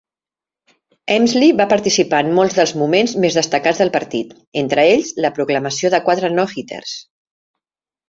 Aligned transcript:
Emslie 1.15 1.57
va 1.59 1.67
participar 1.73 2.21
en 2.25 2.31
molts 2.39 2.57
dels 2.61 2.73
moments 2.83 3.15
més 3.27 3.39
destacats 3.41 3.83
del 3.85 3.95
partit, 3.99 4.35
entre 4.65 4.89
ells 4.97 5.15
la 5.27 5.35
proclamació 5.39 5.97
de 5.97 6.05
quatre 6.11 6.37
no-hitters. 6.41 7.01